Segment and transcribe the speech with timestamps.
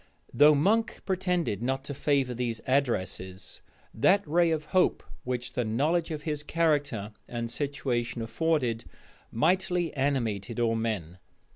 [0.33, 3.61] Though Monk pretended not to favor these addresses,
[3.93, 8.85] that ray of hope which the knowledge of his character and situation afforded,
[9.31, 11.19] mightily animated all men.